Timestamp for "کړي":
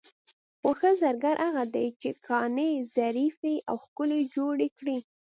4.77-4.97